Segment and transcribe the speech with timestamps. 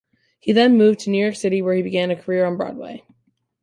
[0.39, 3.03] He then moved to New York City where he began a career on Broadway.